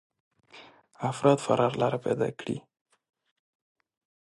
[1.11, 2.57] افراد فرار لاره پيدا کړي.